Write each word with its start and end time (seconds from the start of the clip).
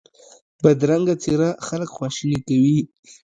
بدرنګه 0.63 1.15
څېره 1.23 1.49
خلک 1.67 1.89
خواشیني 1.95 2.39
کوي 2.47 2.79